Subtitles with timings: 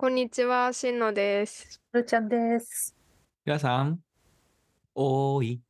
[0.00, 1.78] こんにちは、しんのです。
[1.92, 2.96] るーちゃんです。
[3.44, 4.00] 皆さん、
[4.94, 5.60] おーい。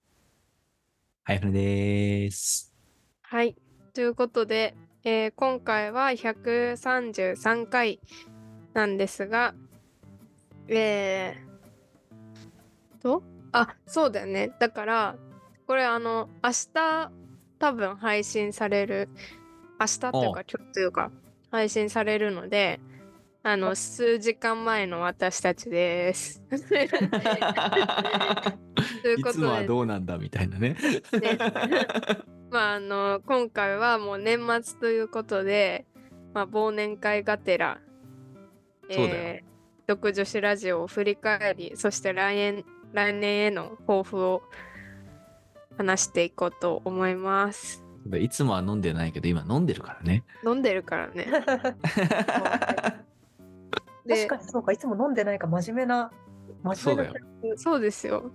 [1.25, 2.73] はい、ふねです。
[3.23, 3.57] はい。
[3.93, 7.99] ということで、えー今回は133回
[8.73, 9.53] なんですが、
[10.69, 14.53] えー、と、あ、そうだよね。
[14.61, 15.17] だから、
[15.67, 17.11] これあの、明日
[17.59, 19.09] 多分配信される、
[19.81, 21.11] 明日っていうおか、今日というか、
[21.51, 22.79] 配信されるので、
[23.43, 26.43] あの、数時間前の私たちです。
[26.51, 27.09] ということ
[29.03, 30.77] でいつもはどうなんだみたいなね。
[31.13, 31.39] ね
[32.51, 35.87] まああの今回はもう年末ということで、
[36.35, 37.81] まあ、忘年会がてら、
[38.91, 39.41] そうだよ
[39.87, 44.43] 独女子ラジオを振り返りそして来年来年への抱負を
[45.77, 47.85] 話していこうと思います。
[48.19, 50.25] いつもは飲んでないけど、今飲んでるからね。
[50.45, 51.27] 飲んでるからね。
[54.07, 56.11] で確かにそうか、いつも飲んでないか真面目な、
[56.63, 58.31] 真面目な客そうですよ。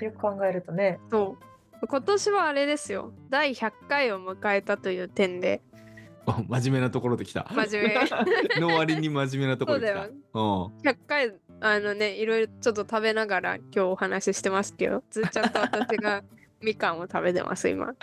[0.00, 0.98] よく考えるとね。
[1.10, 5.62] そう今年はあれですよ第100回を迎えたという点で
[6.26, 7.50] お真面目なところで来た。
[7.52, 7.98] 真面目
[8.60, 10.06] の割に真面目なところで来た。
[10.32, 10.88] そううん。
[10.88, 16.22] 100回あのねいろいろちょっと食べながら今日お話ししてますけどずーちゃんと私が
[16.60, 17.94] みかんを食べてます今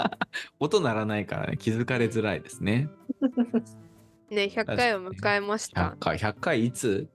[0.60, 2.88] 音鳴らないからね、気づかれづらいですね。
[4.30, 7.08] ね100回を迎えました100回、100回いつ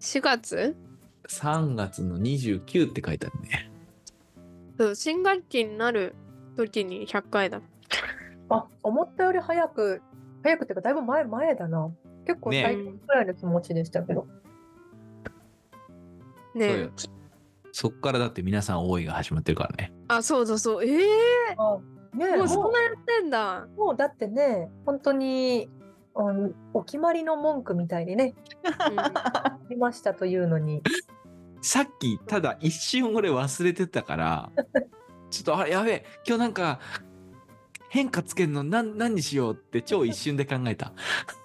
[0.00, 0.76] ？4月
[1.28, 3.70] ?3 月の29って書いてあるね。
[4.78, 6.14] そう新学期になる
[6.56, 7.60] 時に100回だ
[8.48, 10.02] あ、思ったより早く、
[10.42, 11.90] 早くっていうか、だいぶ前、前だな。
[12.26, 14.26] 結構ね最近くらいの気持ちでしたけど。
[15.24, 16.90] そうねよ。
[17.72, 19.92] そっからだって皆さん多いが始まってるからね。
[20.08, 21.06] あそうそうそうええ
[21.56, 21.78] あ
[22.14, 25.70] ねえもうそもんなやってんだう、もうだってね、本当に、
[26.14, 28.34] うん、お決まりの文句みたいにね、
[28.78, 30.82] ありましたというのに。
[31.62, 34.50] さっきただ一瞬俺忘れてたから
[35.30, 36.80] ちょっとあれやべえ今日なんか
[37.88, 40.92] 変化つけるの何何にしようって超一瞬で考えた。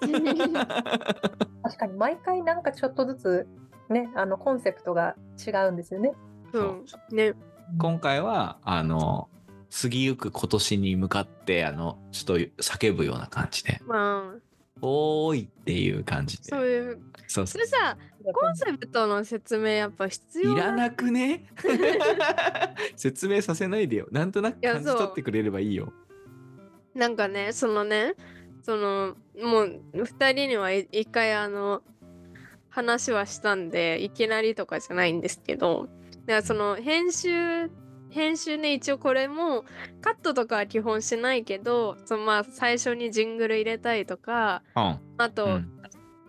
[0.00, 3.46] 確かに毎回なんかちょっとずつ、
[3.90, 5.14] ね、あのコンセプトが
[5.46, 6.14] 違うんですよね。
[6.52, 6.60] そ
[7.10, 7.34] うね。
[7.78, 9.28] 今回はあの
[9.82, 13.82] 過ぎゆく今年に向かってあのちょっと叫ぶような感じで。
[13.86, 14.38] まあ
[14.80, 16.44] 「おーい」っていう感じで。
[16.44, 17.00] そういう。
[17.26, 17.58] そうそう。
[17.58, 17.96] それさ
[18.32, 20.52] コンセプトの説明やっぱ必要？
[20.52, 21.46] いらなくね？
[22.96, 24.08] 説明させないでよ。
[24.10, 25.92] なんとなく感じ取ってくれればいいよ。
[26.94, 28.14] なんかねそのね
[28.62, 31.82] そのもう2人にはい一回あの
[32.68, 37.70] 話はしたんでいきなりとかじゃないんですけどだからその編集
[38.10, 39.64] 編集ね一応これも
[40.00, 44.98] カットとかは基本しないけどそのまあ最初にジングル入れたりとかうん。
[45.18, 45.72] あと、うん。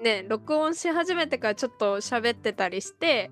[0.02, 3.32] ね録音し始めてからちょっと喋ってたりして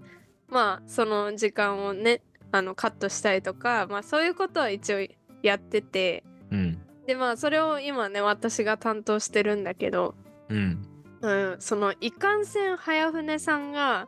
[0.50, 2.22] まあその時間をね
[2.52, 5.08] あのカットしたりとかまあそういうことは一応
[5.44, 6.82] やっててうん。
[7.06, 10.14] でまあそれを今ね私が担当してるんだけど、
[10.50, 10.86] うん。
[11.22, 14.08] うん、そのいかんせん早船さんが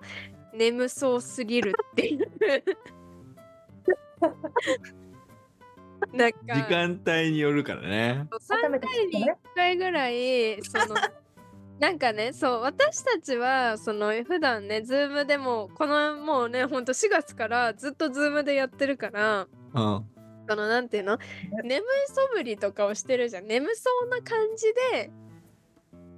[0.53, 2.29] 眠そうすぎるっていう
[6.13, 6.37] なんか。
[6.55, 8.27] 時間帯によるからね。
[8.31, 10.95] 3めて回に1回ぐらいその
[11.79, 20.05] なんかねそう私たちはその普段ね Zoom でもこのもうねほんと4月からずっと Zoom でやってるからうん。
[20.47, 21.17] このなんていうの？
[21.63, 23.47] 眠いそぶりとかをしてるじゃん。
[23.47, 25.11] 眠そうな感じで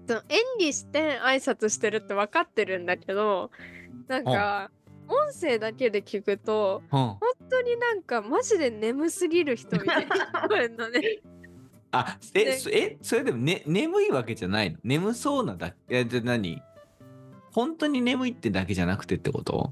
[0.08, 3.52] その演技して挨拶してるって分かってるんだけど
[4.08, 4.72] なんか
[5.08, 7.00] 音声だけで聞くとうん。
[7.00, 7.20] 本
[7.52, 11.20] 当になんかマジで眠すぎる人みたいなね。
[11.94, 14.78] あ、え、でそえ、それでもね、眠いわけじゃないの？
[14.84, 16.62] 眠そうなだけ、え、で何？
[17.52, 19.72] 本当に眠いってだけじゃなくてってこと？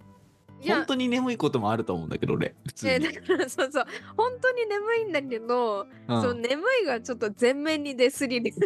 [0.68, 2.54] 本当に眠いこともあると思うんだけど、俺。
[2.68, 2.92] 普通に。
[2.94, 3.86] えだからそうそう
[4.18, 8.52] 本当に眠いんだけど、うんそう眠いがちょっと前面に出すぎて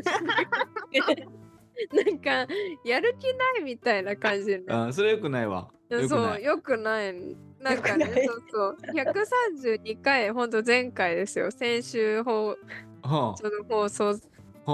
[1.94, 2.48] なんか
[2.84, 5.70] やる気ないみたいな感じあそれよくないわ。
[5.90, 6.42] よくそう。
[6.42, 7.14] よくない
[7.64, 8.78] なんかねそうそう。
[8.94, 11.50] 132回本当前回ですよ。
[11.50, 12.58] 先週放
[13.02, 14.14] はその放送、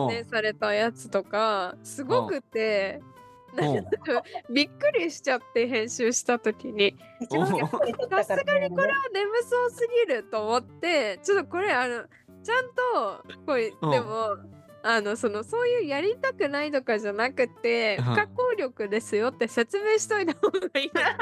[0.09, 3.01] ね、されたやつとかすごくて、
[4.49, 6.95] びっくりしちゃって編集した時に。
[7.29, 12.03] さすがにこれは眠そうすぎると思ってちょっとこれあの
[12.43, 14.37] ちゃんとこでも
[14.81, 18.03] あのそのそういうやりたくないとかじゃなくてうん。
[18.05, 21.11] 不可抗力ですよって説明しといた方がいいな。
[21.11, 21.15] っ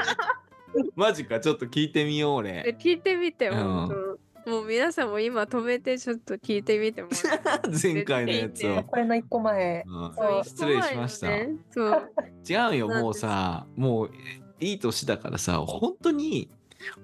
[0.96, 2.76] マジか、ちょっと聞いてみよう、て俺。
[2.78, 4.18] 聞いてみてうん本当
[4.50, 7.10] もう皆さんも今止めてちょっと聞いてみても
[7.44, 8.82] らって前回のやつを。
[8.82, 9.84] これの一個前。
[9.86, 11.28] うんそう失礼しました。
[11.70, 12.10] そう。
[12.48, 14.10] 違うよ、もうさ、もう
[14.58, 16.48] いい年だからさ、本当に、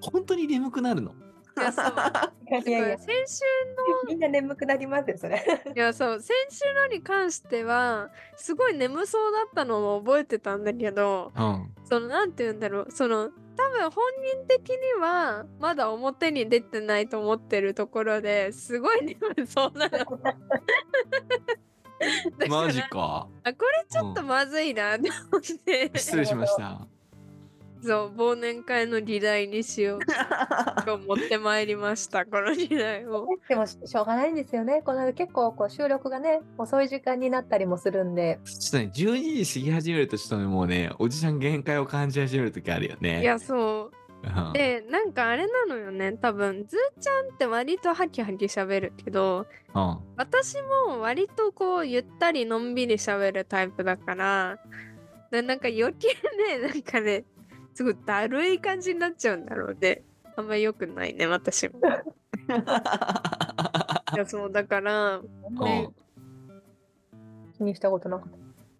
[0.00, 1.10] 本当に眠くなるの。
[1.10, 1.86] いや、そう。
[2.66, 3.44] いやいや、先週
[4.08, 5.44] みんな眠くなりますよ、それ。
[5.74, 11.70] いやそう先週のに関してはすごい眠そうだったのも覚えてたんだけどうん。
[11.84, 20.20] そのなんて言うんだろうその多分本人的にはまだ表に出てないと思ってるところですごい眠そうなの。
[22.48, 23.28] マジか。
[23.44, 26.86] あこれちょっとまずいなって思って、失礼しました。
[27.84, 30.00] そう忘年会の議題にしよう
[30.84, 33.28] と持ってまいりました この議題を。
[33.46, 34.80] でもししょうがないんですよね。
[34.82, 38.40] この結構こう収録がね、遅い時間になったりもするんで。
[38.44, 43.20] ちょっとね、12時過ぎ始めると、ちょっとね、もうね、おじちゃん限界を感じ始める時あるよね。
[43.20, 49.98] いやそううんでなんかあれなのよね多分ずーちゃんって割とハキハキ喋るけどうん。
[50.16, 54.58] 私も割とこうゆったりのんびり喋るタイプだから
[55.30, 56.08] でなんか余計
[56.58, 57.24] ねなんかね
[57.74, 60.02] すごいだるい感じになっちゃうんだろうね。
[60.36, 61.80] あんま良くないね私も。
[64.14, 65.90] いやそうだからね。
[67.56, 68.38] 気にしたことなかった。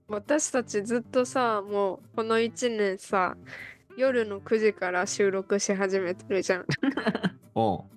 [0.09, 3.37] 私たちずっとさもうこの1年さ
[3.97, 6.67] 夜の9時から収録し始めてるじゃん。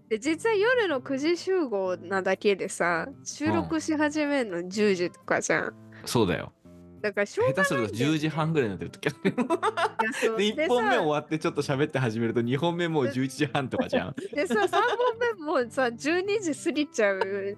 [0.09, 5.75] で実は夜の9時集合なだけでさ収録し始めるの10時とかじゃん。
[6.05, 6.53] そうだよ。
[7.01, 14.15] だからしょうが下手すると10時半ぐらいになってる時で、で1本目さ終わってちょっと喋って始めると、2本目もう11時半とかじゃん。
[14.33, 14.81] でさ3本
[15.37, 17.57] 目もさ12時過ぎちゃう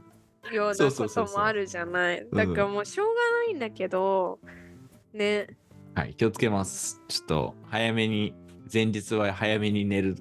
[0.51, 4.39] ようなこともあるじゃないうんだからもうしょうがないんだけど
[5.13, 5.47] ね
[5.95, 7.01] はい、気をつけます。
[7.07, 8.33] ちょっと早めに、
[8.71, 10.15] 前日は早めに寝る。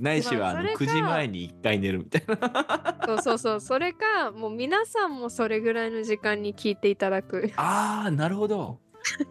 [0.00, 2.96] ないしはあのまあそれか9時前に1回寝るみたいな。
[3.06, 8.78] そうそうそうそれかもう皆さんもそれぐらいの時間に聞いていただくああ、なるほど。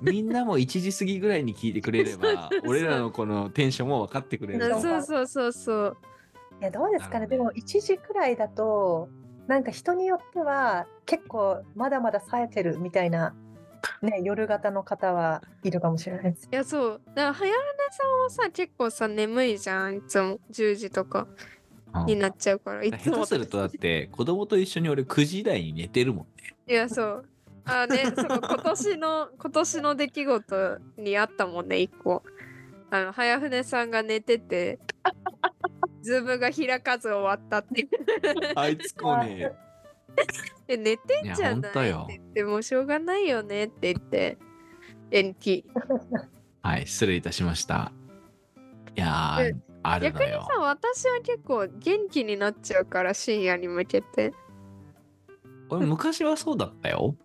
[0.01, 5.97] みんなも1時過ぎぐらいに聞いてくれれば 俺らのこのテンションも分かってくれるとそうそうそうそう
[6.61, 7.27] いや、どうですかね。
[7.27, 9.09] なるほどでも1時くらいだと、
[9.47, 13.33] なんか人によっては結構まだまだ冴えてるみたいな、
[14.01, 16.47] ね、夜型の方はいるかもしれないです。
[16.51, 17.01] いやそう。
[17.07, 17.53] だから早船
[17.91, 20.39] さんはさ結構さ眠いじゃんいつも。
[20.51, 21.27] 10時とか
[21.93, 22.05] うん。
[22.05, 26.55] になっちゃうからいつ下も手するとだって子供と一緒に俺9時台に寝てるもんね。
[26.67, 27.25] いやそう。
[27.65, 32.23] あねその今年の今年の出来事にあったもんね一個。
[32.91, 34.79] あの早船さんが寝てて
[36.01, 37.87] ズームが開かず終わったって
[38.55, 39.51] あいつ来ね
[40.67, 44.37] で寝てんじゃないって言ってもうしょうがないよねって言って
[45.11, 45.79] 延期え。
[46.61, 47.91] はい、失礼いたしました。
[48.95, 50.45] いやでー、ある逆にのよ。
[50.47, 54.33] さ私は結構元気になっちゃうから深夜に向けて
[55.69, 57.15] 俺昔はそうだったよ。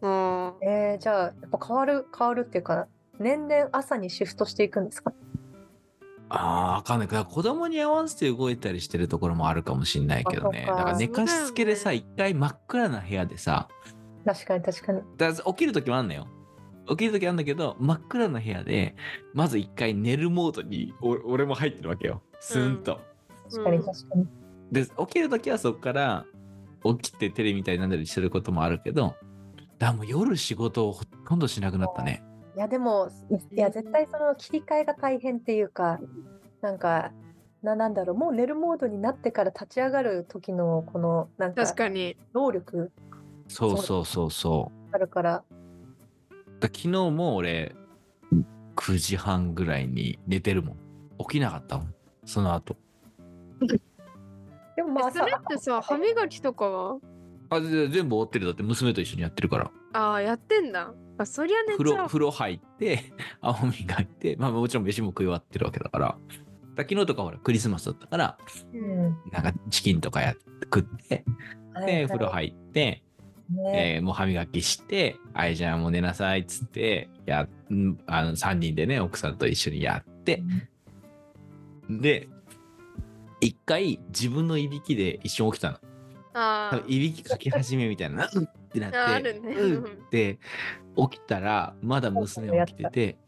[0.00, 2.86] もうえー、じゃあ、やっぱ変わる、変わるっていうか、
[3.18, 5.12] 年々朝にシフトしていくんですか？
[6.30, 7.08] ああ、わかんない。
[7.08, 10.64] だから子供に合わせて動いたりしてるところもあるかもしんないけどね。
[10.66, 13.68] だから寝かしつけでさ、一回真っ暗な部屋でさ、
[14.24, 15.00] 確かに確かに。
[15.16, 16.26] だから起きる時もあんのよ。
[16.88, 18.94] 起きる時あるんだけど、真っ暗な部屋で、
[19.34, 22.22] まず一回寝るモードにお俺も入ってるわけよ。
[22.40, 23.00] スンと。
[23.50, 24.26] 確かに確かに。
[24.70, 26.26] で、起きる時はそこから
[26.84, 29.14] 起きてテレビ見たりなんだりすることもあるけど、
[29.78, 32.22] だもう夜仕事をほとんどしなくなったね。
[32.58, 33.08] いやでも
[33.52, 36.00] いや絶対その切り替えが大変っていうか
[36.60, 37.12] なんか
[37.62, 42.16] ななんだろうもう寝るモードになってから立ち上がる時のこのなんか確かに。
[42.34, 42.90] 能力。
[43.46, 44.88] そうそうそうそう。
[44.90, 45.44] あるから。
[46.58, 47.76] だ昨日も俺
[48.74, 50.76] 9時半ぐらいに寝てるもん。
[51.20, 51.94] 起きなかったもん。
[52.24, 52.76] その後。
[54.74, 56.96] でもまあえそれってさ歯磨きとかは？
[57.50, 58.46] あで全部終わってる。
[58.46, 59.70] だって娘と一緒にやってるから。
[59.92, 60.92] ああやってんだ。
[61.18, 66.16] あそりゃ寝風ちゃう呂風呂入って 青磨いてまあもちろん飯も食い終わってるわけだから
[66.76, 68.38] 昨日とかほらクリスマスだったから
[68.72, 69.16] うん。
[69.32, 71.24] なんかチキンとかや食って
[71.84, 73.02] で風呂入って、
[73.50, 73.64] ね。
[73.74, 80.42] えーもう歯磨きして「あいじゃあもう寝なさい」っつってやんあの3人でね奥さんと一緒にやって。
[81.88, 82.28] で
[83.40, 85.78] 一回自分のいびきで一瞬起きたの
[86.38, 86.84] あー。
[86.86, 89.38] いびきかき始めみたいなうんってなってね。
[89.50, 90.38] うんって
[90.96, 93.18] 起きたらまだ娘起きてて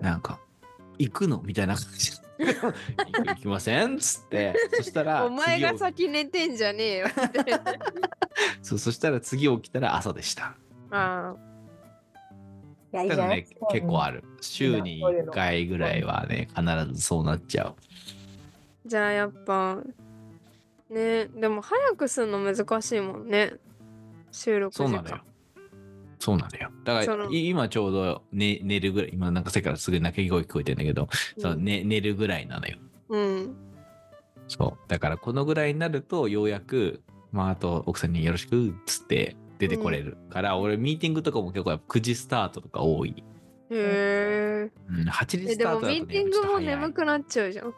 [0.00, 0.40] なんか
[0.98, 2.20] 「行くの?」みたいな感じで。
[2.40, 2.72] 行
[3.26, 4.54] 行きません」っつって。
[4.74, 7.40] そしたらお前が先寝てんじゃねえよって。
[8.62, 10.54] そうそしたら次起きたら朝でした。
[10.90, 11.34] あ
[12.92, 14.24] いやいいただね結構ある。
[14.40, 17.74] 週に1回ぐらいはね必ずそうなっちゃう。
[18.86, 19.78] ーじゃあやっぱ
[20.90, 23.54] ねでも早くするの難しいもんね。
[24.32, 24.88] 収録時間。
[24.88, 25.22] そうなのよ。
[26.18, 26.70] そうなのよ。
[26.84, 32.76] だからい今ちょうど、ね、寝るぐらい、今なんかさっきからすぐ泣き声聞こえてんだけど、そうね、寝るぐらいなのよ。
[33.08, 33.56] うん。
[34.46, 34.88] そう。
[34.88, 37.00] だからこのぐらいになると、ようやく、
[37.32, 43.24] まああと奥さんによろしくっつって出てこれるから、俺ミーティングとかも結構やっぱ9時スタートとか多い。
[43.70, 44.70] へえ。
[44.88, 47.74] うん、8時スタートだと、ね、ミーティングも眠くくなっちゃうじゃん。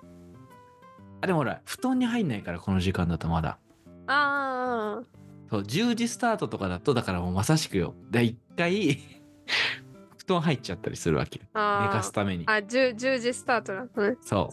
[1.23, 3.59] あでもほら布団に入んないからこの時間だとまだ。
[4.07, 5.03] ああ。
[5.49, 7.95] そう10時スタートとかだとだからもうまさしくよ。
[8.11, 8.99] で一回
[10.19, 11.47] 布団入っちゃったりするわけよ。
[11.55, 12.45] あ寝かすために。
[12.47, 14.17] あ 10, 10時スタートだったね。
[14.21, 14.53] そ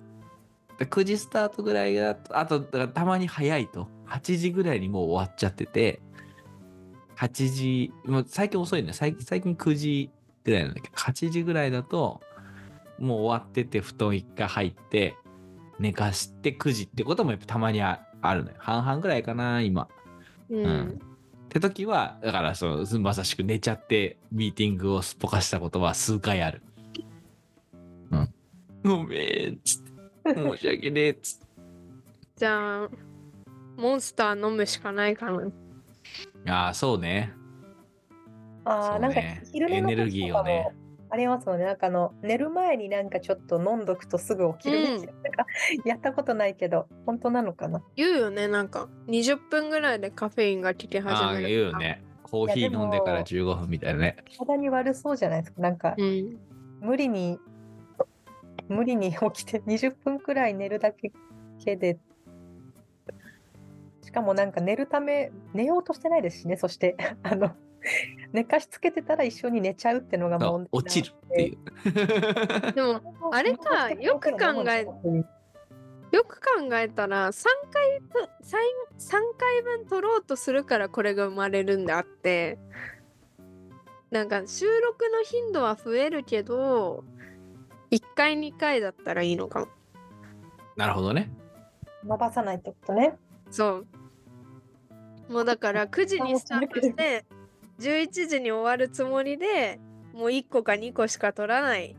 [0.76, 0.80] う。
[0.80, 3.88] で9時スタートぐらいだとあとだからたまに早いと。
[4.08, 6.02] 8時ぐらいにもう終わっちゃってて。
[7.18, 10.12] 8時もう最近遅いね最近最近9時
[10.44, 10.96] ぐらいなんだけど。
[10.96, 12.22] 8時ぐらいだと
[13.00, 15.16] もう終わってて布団一回入って
[15.80, 19.88] 寝かして9時ってこともやっぱたまにああるのよ半々ぐらいかな今
[20.50, 20.66] うん。
[20.66, 21.02] ん
[21.46, 26.62] って時はだからそのまさしく寝ちゃってミーティングをすっぽかしたことは数回ある。
[28.12, 28.34] うん。
[28.84, 31.46] ごめんっつって申し訳ねえっつって。
[32.36, 32.90] じゃあ、
[33.78, 35.52] モンスター飲むしかないかな。
[36.48, 37.34] ああそうね。
[38.64, 41.66] ああ、そうなんかね昼寝のエネルギーをね時とかもありますもんね。
[41.66, 44.98] なんかあの寝る前になんかちょっと飲んどくとすぐ起きるみたいな。
[44.98, 45.46] なんか
[45.86, 47.82] やったことないけど、本当なのかな？
[47.96, 51.46] 言うよね、なんか20分ぐらいでカフェインが効きあ始める。
[51.46, 51.78] あ言うよ。
[51.78, 52.04] ね。
[52.24, 54.18] コーヒー飲んでから15分みたいなね。
[54.38, 55.62] 体に悪そうじゃないですか。
[55.62, 56.38] なんかうん。
[56.82, 57.40] 無理に
[58.70, 61.12] 無理に起きて20分くらい寝るだけ
[61.76, 61.98] で
[64.04, 67.52] しかもなんか寝るため寝ようとしてないですしねそして あの
[68.32, 72.74] 寝かしつけてたら一緒に寝ちゃうってのがそ問題う落ちるっていう。
[72.74, 74.86] でも、あれかよく考え
[76.12, 78.58] よく考えたら3回分 3,
[78.98, 82.58] 3回分取ろうとするからこれが生まれるんであって
[84.10, 87.04] なんか収録の頻度は増えるけど
[87.92, 89.68] 1回2回だったらいいのかも。
[90.76, 91.32] なるほどね。
[92.04, 93.18] 伸ばさないってことね。
[93.52, 93.88] そう。
[95.30, 97.26] もうだから9時にスタートして
[97.80, 99.80] 11時に終わるつもりで
[100.14, 101.96] もう1個か2個しか取らない。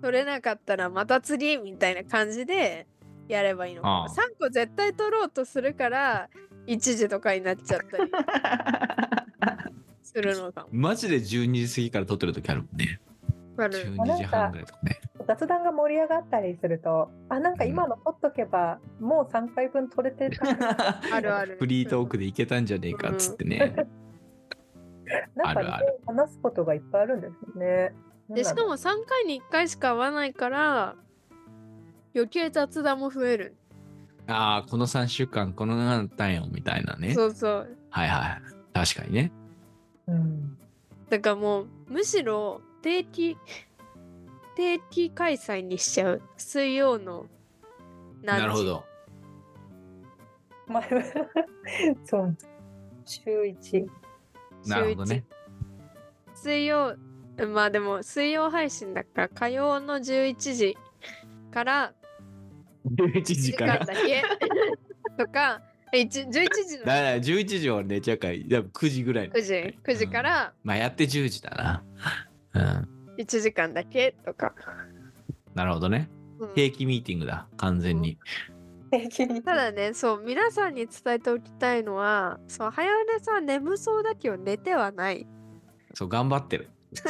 [0.00, 2.88] 取れなかったらまた次みたいな感じで
[3.28, 3.82] やればいいの。
[3.82, 4.04] かあ。
[4.04, 6.28] あ3個絶対取ろうとするから
[6.66, 8.10] 1時とかになっちゃったり。
[10.02, 10.68] するのかも。
[10.72, 13.00] マジで12時過ぎから撮ってる時あるもんね。
[13.56, 13.84] わかる。
[13.94, 15.00] 12時半ぐらいとかね。
[15.26, 20.44] 雑談が盛り上がったりするとあなんか今の取っとけばもう3回分取れてた。
[21.14, 21.56] あるある。
[21.58, 23.74] フリートークでいけたんじゃねえかっつってね。
[25.34, 27.94] なんかねあるある話すことがいっぱいあるんですよね
[28.28, 30.96] でしかも3回に1回しか会わないから
[32.14, 33.56] 余計雑談も増える。
[34.26, 37.14] ああ、この3週間このなったんよみたいなね。
[37.14, 37.76] そうそう。
[37.90, 38.42] はいはい。
[38.72, 39.32] 確かにね。
[40.06, 40.58] うん
[41.08, 43.36] だからもうむしろ定期
[44.56, 47.26] 定期開催にしちゃう水曜の
[48.22, 48.84] 何時なるほど。
[50.66, 50.84] まあ
[52.04, 52.36] そう
[53.04, 53.86] 週一
[54.66, 55.24] なるほどね。
[56.34, 56.96] 水曜
[57.54, 60.76] まあでも水曜配信だから火曜の11時
[61.50, 61.94] から
[62.86, 63.80] 11時時から。
[63.80, 64.22] 間だけ
[65.18, 69.30] とかえ一11時のだから11時は寝ちゃうから、多分9時ぐらい。
[69.30, 71.84] 9時9時からまあやって10時だな。
[72.54, 72.88] うん。
[73.18, 74.54] 1時間だけとか、
[75.54, 76.08] なるほどね。
[76.38, 77.46] うん定期ミーティングだ。
[77.56, 78.16] 完全に。
[78.16, 78.51] 定
[79.44, 85.26] ただねそう皆さんに伝えておきたいのはそう早寝さん眠そうだけど寝てはない
[85.94, 86.70] そう、頑張ってる。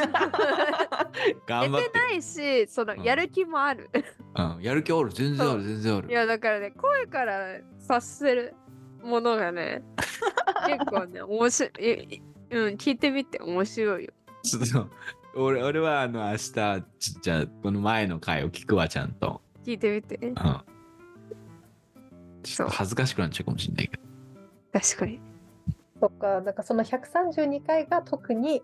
[1.45, 4.05] 頑張って寝てないしそのうんやる気もある、る。
[4.35, 4.61] うん。
[4.61, 5.09] やる気ある。
[5.11, 5.63] 全然ある。
[5.63, 6.09] 全然ある。
[6.09, 8.55] いやだからね声から察せる
[9.03, 9.83] ものがね
[10.67, 12.21] 結構ね面白いい
[12.51, 14.13] うん聞いてみて面白いよ
[14.43, 14.89] ちょっと、
[15.35, 16.81] 俺俺はあの明日、ちょ
[17.21, 19.41] じゃあこの前の回を聞くわ、ちゃんと。
[19.65, 20.35] 聞いてみてうん。
[22.43, 24.03] ちょっと恥ずかしくなっちゃうかもしれないけど。
[24.79, 25.19] 確かに
[25.99, 28.61] そっかなんかその132回が特に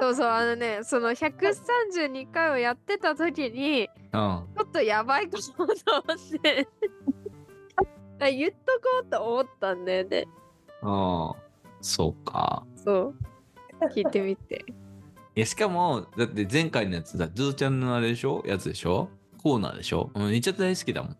[0.00, 4.44] そうそうあのねその132回をやってた時にうん。
[4.56, 6.68] ちょっとやばいかもと思って
[8.20, 10.26] あ 言っとこうと思ったんだよね
[10.82, 11.32] うん。
[11.80, 12.64] そうか。
[12.74, 13.14] そう
[13.94, 14.64] 聞いてみて
[15.34, 18.42] いや、しかも、だって前回のやつだ、ズーちゃんのあれでしょ？
[18.46, 19.10] やつでしょ？
[19.42, 20.10] コーナーでしょ？
[20.14, 21.16] うん、めっちゃ大好きだもん。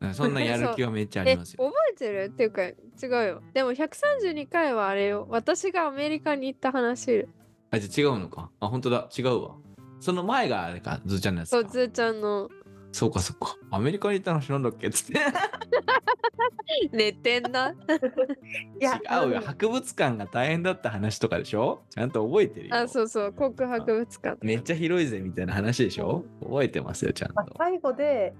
[0.00, 1.64] うんそんなやる気はめっちゃありますよ。
[1.68, 2.24] 覚えてる？
[2.24, 2.74] っていうか違
[3.06, 7.26] うよでも132回はあれよ私がアメリカに行った話
[7.70, 8.50] あ、じゃあ違うのか？
[8.60, 9.08] あ、本当だ。
[9.16, 9.54] 違うわ。
[10.00, 11.56] その前があれか、ズーちゃんのやつか。
[11.60, 12.48] そうずーちゃんの
[12.92, 13.56] そうか、そうか。
[13.70, 14.90] アメリカに行った話なんだっけ？
[14.90, 15.20] つって。
[16.92, 17.70] 寝てんな。
[17.70, 17.74] い
[18.82, 21.82] や違うよ博物館が大変だった話とかでしょ？
[21.90, 24.38] ちゃんと覚えてるよあ、そうそう、国博物館。
[24.44, 26.24] めっちゃ広いぜみたいな話でしょ？
[26.42, 28.34] 覚えてますよちゃんとまあ最後で、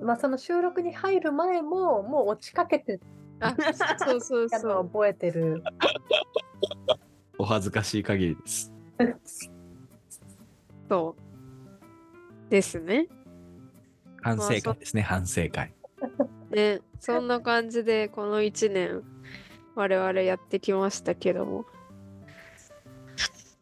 [0.00, 3.00] まあ、その収録に入る前ももう落ちかけて
[3.40, 3.54] あ、
[3.98, 4.84] そうそうたそう。
[4.84, 5.62] 覚えてる。
[7.38, 8.72] お恥ずかしい限りです
[10.88, 12.50] そう。
[12.50, 13.08] ですね。
[14.24, 15.74] 反省会ですね反省会
[16.50, 19.02] ね、そんな感じでこの1年
[19.74, 21.66] 我々やってきましたけども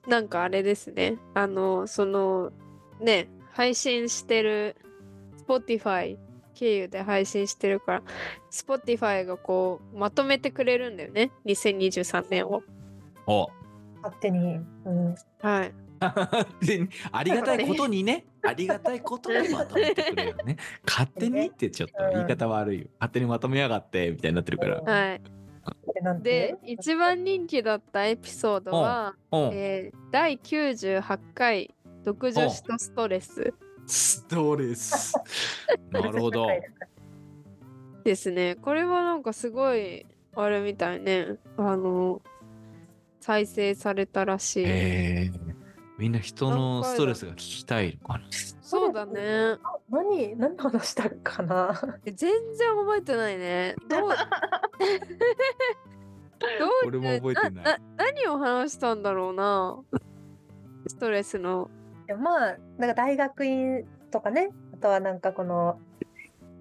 [0.07, 2.53] なんかあれですねあのその
[3.01, 4.77] ね配信してる
[5.59, 6.17] Spotify
[6.55, 8.03] 経由で配信してるから
[8.51, 11.31] Spotify がこうまとめてくれるんだよね。
[11.47, 12.63] 2023年を。
[13.27, 13.49] お。
[14.03, 14.57] 勝手に。
[14.85, 15.75] うん、はい。
[16.67, 18.27] でありがたいことにね。
[18.43, 20.57] ありがたいことにまとめてくれよね。
[20.87, 22.87] 勝手にってちょっと言い方悪いよ。
[22.99, 24.81] 勝手にまとめやがってみたいになってるから。
[24.81, 25.21] はい。
[26.23, 29.41] で一番人気だったエピソードは、うん。
[29.53, 33.55] えー第98回独女子とストレス
[33.87, 35.15] ストレス
[35.91, 36.47] なるほど
[38.05, 38.57] ですね。
[38.57, 41.37] これはなんかすごいあれみたいね。
[41.57, 42.21] あの
[43.21, 44.65] 再生されたらしい。
[44.67, 45.55] えー、
[45.99, 48.25] みんな人のストレスが聞きたいのかな
[48.61, 49.59] そうだね。
[49.91, 51.81] 何何の話したかな？
[52.05, 53.77] え全然覚えてないね。
[53.89, 54.11] どう
[56.41, 59.79] どう俺も覚えてないな何を話したんだろうな。
[60.89, 61.71] ストレスの。
[62.07, 65.79] でもまあなんか大学院とかねあとはなんかこの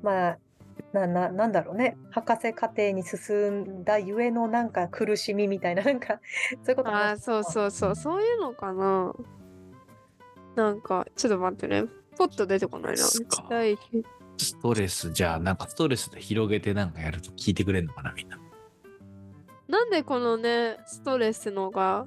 [0.04, 0.38] まあ
[0.94, 6.20] なななんだろうね博士課程に進んだゆえのなんか苦しみみたいななんか
[6.64, 7.96] そういうことああ、そうそうそう。
[7.96, 9.14] そういうのかな。
[10.56, 11.86] なんか、ちょっと待ってね。
[12.18, 18.38] ポッと出てこないなストレスじゃあなんかストレスで広げてなんかやると聞いてくれるのかなみんな
[19.68, 22.06] なんでこのね、ストレスのが、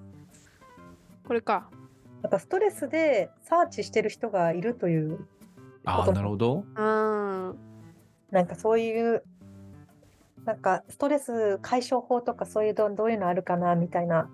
[1.26, 1.70] これか。
[2.24, 5.28] やっぱストレスでサーチしてる人がいるという
[5.84, 6.64] ああなるほど。
[6.74, 7.58] うん。
[8.30, 9.22] なんかそういう
[10.46, 14.30] なんかストレス解消法とかそういうどどういうのあるかなみたいな。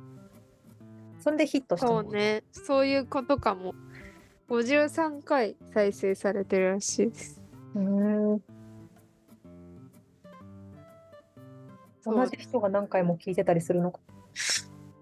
[1.19, 2.45] そんでヒットしたのそうね。
[2.53, 3.75] そういうことかも。
[4.49, 7.43] 53回再生されてるらしいです。
[7.75, 8.43] うーん
[12.05, 13.99] 同じ人が何回も聞いてたりするのか。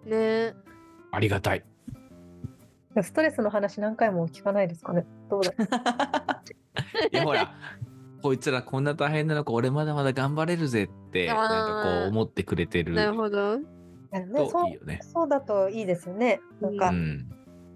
[0.07, 0.55] ね。
[1.11, 1.62] ありがたい
[3.03, 5.07] ストレスの話何回も聞かないですかね？
[5.31, 5.53] どうだ？
[7.12, 7.53] いやほら
[8.22, 13.59] こいつらこんな大変なのか俺まだまだ頑張れるぜってなんかこう思ってくれてるなるほど。
[14.51, 15.01] そいいうよね。
[15.03, 16.40] そうだといいですよね。
[16.61, 17.31] なんか、うん。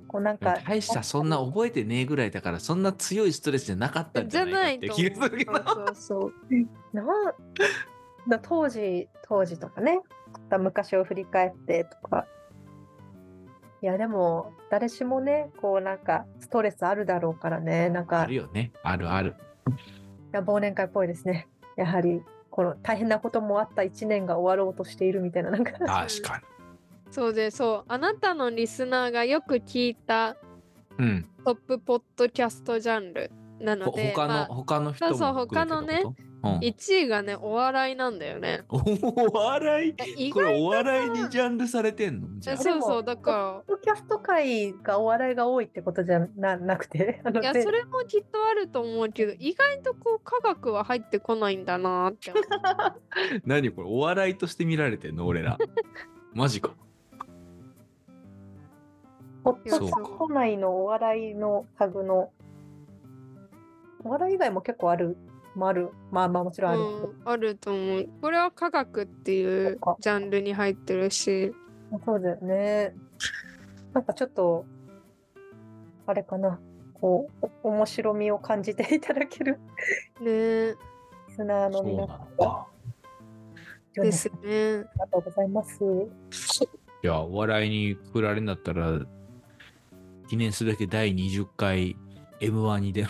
[0.09, 5.03] こうなんか大したそんな覚えてねえぐらいだからそんな強いストレスじゃなかったんじじゃゃないかって。
[5.03, 5.53] 気がするけど。
[5.55, 6.33] そうそうそう。
[8.43, 10.01] 当時当時とかね
[10.59, 12.27] 昔を振り返ってとか
[13.83, 18.21] いやでも誰しもねこうなんかストレスあるだろうからねなんか。
[18.21, 18.71] あるよね。
[18.85, 19.35] あるある。
[19.69, 19.73] い
[20.33, 21.49] や忘年会っぽいですね。
[21.77, 25.73] やはりこの大変なこともあった1年が終わろうとしているみたいななんか。
[25.73, 26.43] 確か
[27.11, 27.85] そうで、そう。
[27.89, 30.37] あなたのリスナーがよく聞いた
[30.99, 31.29] にうん。
[31.45, 36.05] トップポッドキャストジャンルなのほで、他の、まあ、他の人もそうそう他のね
[36.43, 38.65] 1位がね、お笑いなんだよね。
[38.69, 38.79] お
[39.33, 40.27] 笑い？
[40.29, 42.29] 意これ外お笑いにジャンルされてんの？
[42.39, 42.57] じゃあ。
[42.57, 47.23] そうそう、だかポッドキャスト界がお笑いが多いってことじゃななくて？
[47.41, 52.33] いや、でそれもきっとあると思うけど、意外とこう、科学は入ってこないんだなって。
[53.47, 55.27] 何これお笑いとして見られてんの？
[55.27, 55.57] 俺ら。
[56.35, 56.75] マジか。
[59.45, 59.97] ポッドキャそうか。
[59.97, 62.33] スト内のお笑いのタグの。
[64.05, 65.17] お笑い以外も結構ある
[65.55, 65.91] もある。
[66.11, 68.09] まあまあもちろんあるうん、あると思う。
[68.21, 71.53] これは科学っていうジャンルに入ってるし、
[72.05, 72.95] そうだよね。
[73.93, 74.65] なんかちょっと
[76.07, 76.59] あれかな。
[76.95, 79.59] こうお面白みを感じていただける。
[80.21, 80.77] ね。
[81.29, 82.69] リスナーのそうなの皆さんか
[83.95, 84.35] ですね。
[84.43, 85.79] ありがとうございます。
[87.05, 89.01] いやお笑いにくられるんだったら
[90.29, 91.97] 記念すべき第20回
[92.41, 93.09] M1 に出る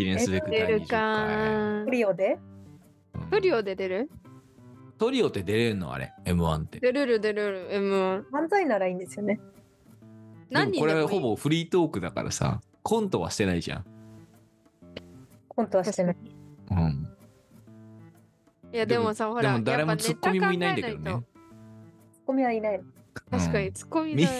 [0.00, 1.84] 記念すべき第20出るか回。
[1.84, 2.38] トリオで？
[3.14, 3.22] うん。
[3.28, 4.10] トリオで出る？
[4.96, 5.92] トリオって出れるの？
[5.92, 6.80] あれ？M1 って。
[6.80, 8.24] 出れる出れる M1。
[8.32, 9.38] 漫才ならいいんですよね。
[10.48, 11.02] 何人でもいい。
[11.02, 13.84] れほぼフリートークだからさコントはしてないじゃん、
[15.48, 16.16] コントはしてない。
[16.70, 17.08] うん、
[18.72, 21.10] いやでもさ、ほら、でも誰もやっぱツッコミもいないんだけどね。
[21.10, 22.80] ツッコミはいない。
[23.30, 24.32] 確かうんにツッコミみない。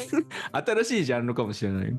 [0.52, 1.94] 新しいジャンルかもしれない。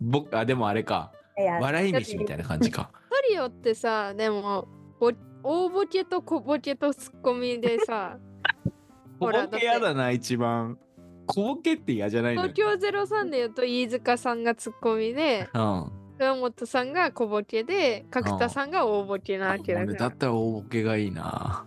[0.00, 1.12] 僕あでもあれか。
[1.36, 2.90] 笑い飯みたいな感じか。
[2.92, 2.98] ト
[3.30, 4.68] リオってさでも
[5.00, 8.18] ぼ大ボケと小ボケとツッコミでさ
[9.20, 10.78] 小ボケやだな、一番。
[11.26, 12.80] 小ボケって嫌じゃないのよ東。
[12.80, 15.92] 京03で言うと飯塚さんがツッコミでうん。
[16.18, 21.64] 山本さんが小ボケで角田さんが大ボケなわけだ俺からだったら大ボケがいいな。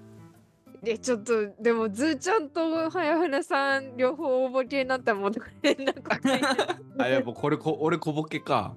[0.81, 5.31] でちょっとでもズーちゃんと早船さん両方大ボケになったらもう
[5.63, 8.75] 変なこと あ、やっぱこれこ、俺小ボケか。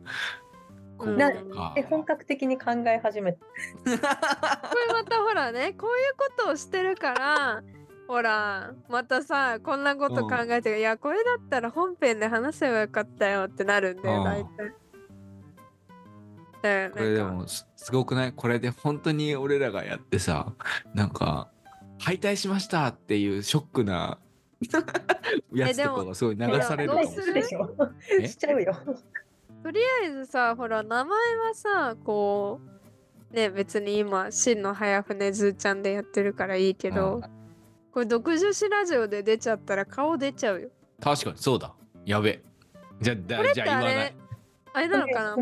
[1.01, 1.75] 小ボうんケか。
[1.77, 3.39] え本格的に考え始めた。
[3.85, 3.97] これ
[4.93, 7.63] またほらねこういうことをしてるから
[8.07, 14.73] ほらまたさこんなこと考えて、いやこれだったら本編で話せばよかったよってなるんだようん大体。
[16.63, 18.33] だこれでもすすごくない？
[18.33, 20.53] これで本当に俺らがやってさ
[20.95, 21.49] なんか
[21.99, 24.19] 敗退しましたっていうショックな
[25.55, 27.35] やつとかがすごい流されるかもしれない。
[27.35, 27.71] でしょ
[28.21, 28.27] え？
[28.29, 28.77] しちゃうよ。
[29.63, 32.61] とりあえずさほら名前はさこ
[33.33, 37.23] うね別に今真の早船ずーちゃんでやってるからいいけど、うん
[37.93, 40.69] これ独女子ラジオで出ちゃったら顔出ちゃうよ。
[41.03, 41.75] 確かにそうだ。
[42.07, 42.41] やべ。
[43.01, 44.15] じゃこだれってあじゃあ言わないれ？
[44.75, 45.37] あれなのかな？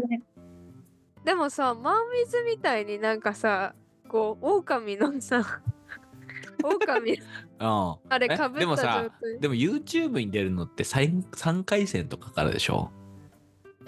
[1.27, 3.75] でもさマンウィズみたいになんかさ
[4.09, 5.61] こう狼のさ
[6.65, 7.21] 狼うん
[7.61, 12.91] あれえかぶった状でもさ態でも YouTube に出るのって 3, 3回戦とかからでしょ？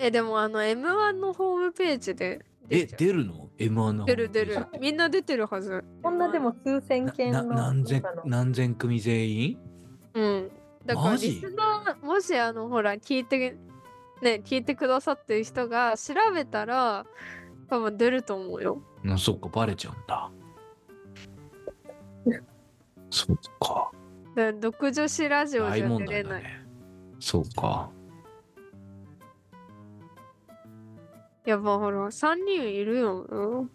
[0.00, 7.54] えでもあの M1 のホームページでえ出るの ?M1 の出る出るみんな出てるはずこんなでも数千件なの。
[7.54, 9.58] 何千何千組全員？
[10.14, 10.50] うん
[10.86, 13.56] だからリスナーもしあのほら聞いて
[14.22, 17.04] ね聞いてくださってる人が調べたら
[17.68, 20.30] 多分出ると思うよあそっかバレちゃうんだ。
[23.10, 23.90] そっか。
[24.36, 26.66] だから独女子ラジオじゃ出れない、ね。
[27.18, 27.90] そうか。
[31.50, 33.70] やっぱほら3人いるようん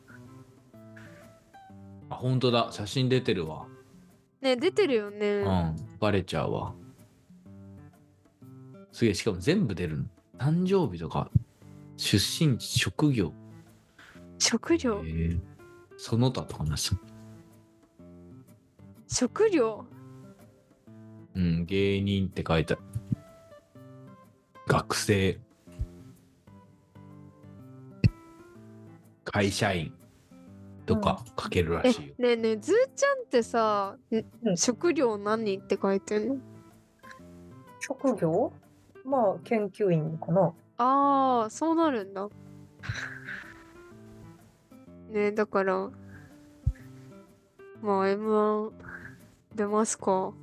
[2.09, 2.69] あ、本当だ。
[2.71, 3.65] 写真出てるわ。
[4.41, 5.75] ね出てるよね、うん。
[5.99, 6.73] バレちゃうわ。
[8.93, 10.05] すげえ、しかも全部出るの。
[10.37, 11.29] 誕生日とか、
[11.97, 13.33] 出身地、職業、
[14.37, 15.39] 食料えー、
[15.97, 16.91] その他とかなし。
[19.07, 19.85] 食料
[21.35, 22.83] うん、芸人って書いてある。
[24.67, 25.44] 学生。
[29.25, 29.91] 会社員
[30.85, 32.13] とか書けるらえしいよ。
[32.19, 34.15] ねえねえずーちゃんってさ、ん。
[34.47, 36.37] うん食料何って書いてんの？
[37.79, 38.53] 職業？
[39.03, 40.53] まあ研究員かな。
[40.77, 42.27] ああそうなるんだ。
[45.09, 45.89] ねえだから
[47.81, 48.71] まあ M1
[49.55, 50.33] 出ますか。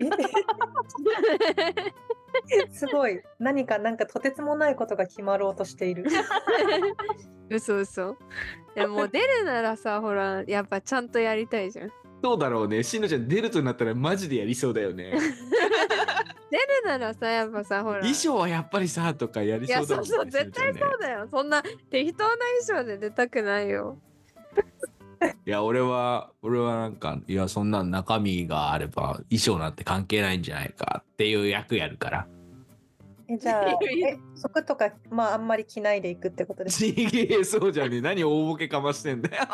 [0.00, 0.08] え？
[2.70, 6.04] すごい何かなんかとてつもないことが決まろうとしている。
[7.50, 8.16] 嘘嘘
[8.74, 12.82] でも出るならさほらやっぱちゃんとやりたいじゃんそうだろうね。
[12.82, 15.12] しのちゃん出るとなったらマジでやりそうだよね。
[16.50, 20.10] 出るならさやっぱさほら衣装はやっぱりさとかやりいやそうだもんね。
[20.10, 23.98] そうそう絶対そうだよそんな適当な衣装で出たくないよ
[25.46, 32.26] いや、俺は、俺はなんか、いや、そんな中身があれば衣装なんて関係ないんじゃないかっていう役やるから。
[33.30, 36.78] えじゃあ え服とかまああんまり着ないでいくってことです。
[36.78, 38.00] ちげえ、そうじゃねえ。
[38.02, 39.44] 何大ボケかましてんだよ。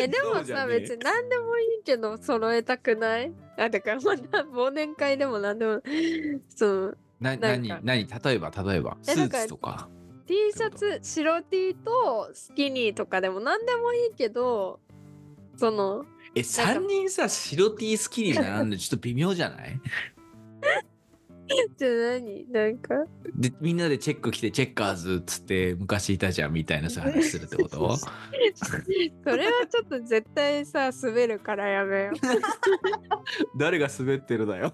[0.00, 3.32] えでもさ別に何でもいいけど揃えたくない？
[3.58, 5.82] あだからまだ忘年会でも何でも
[6.48, 9.88] そうな、なんか何、何、例えば、例えば、スーツとか。
[10.28, 14.78] T シャツ白 T とスキニーとかでも何でもいいけど
[15.56, 19.80] そのえ、3人さ、白 T スキニー並んでちょっと微妙じゃない？
[21.78, 22.46] じゃあ何？
[22.52, 22.94] なんか。
[23.34, 27.96] で、みんなでチェック来て、チェッカーズっつって、昔いたじゃんみたいなさ、 話するってこと？
[27.96, 28.06] そ
[29.36, 33.58] れはちょっと絶対さ滑るからやめよう。
[33.58, 34.70] 誰が滑ってるだよ。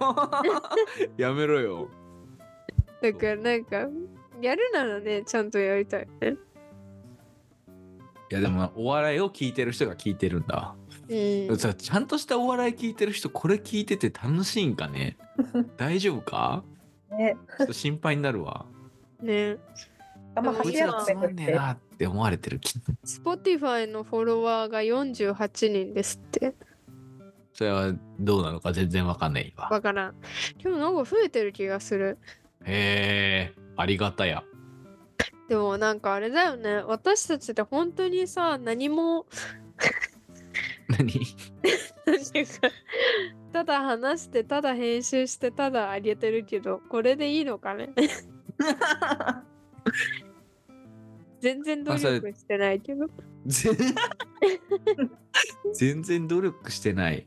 [1.17, 1.89] やめろよ。
[3.01, 3.89] だからなんか
[4.41, 6.09] やるならねちゃんとやりたい。
[6.21, 6.37] ね
[8.31, 10.75] いや、でも、お笑いを聞いてる人が聞いてるんだ。
[11.09, 11.15] う
[11.53, 11.59] ん。
[11.59, 15.17] さちゃんとしたお笑い聞いてる人これ聞いてて楽しいんかね？
[15.77, 16.65] 大丈夫か？
[17.11, 17.37] ね。
[17.59, 18.67] ちょっと心配になるわ。
[19.21, 19.59] ね。
[20.35, 26.55] あんま走ららつまんねえなって思われてるきっと Spotify のフォロワーが48人ですって。
[27.53, 29.69] それはどうなのか全然わかんないわ。
[29.71, 30.15] わからん。
[30.61, 32.19] でもなんか増えてる気がする
[32.67, 34.45] へえありがたや
[35.49, 39.27] でもなんかあれだよね私たちって本当にさ何も
[40.89, 40.97] 何？
[40.99, 42.53] なんていうか
[43.53, 47.91] ただ話してただ編集してただあげてるけどこれでいいのかね？
[51.41, 53.07] 全然努力してないけど。
[53.47, 53.77] 全
[55.75, 57.27] 全然努力してない。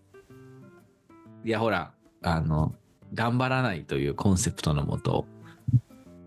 [1.43, 2.75] いやほらあの
[3.13, 5.25] 頑張らないというコンセプトのもと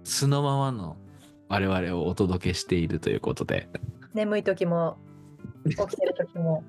[0.05, 0.97] 素のままの
[1.49, 3.69] 我々をお届けしているということで
[4.15, 4.99] 眠い時も
[5.65, 6.65] 起きてる時も